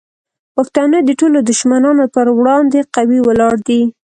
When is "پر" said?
2.15-2.27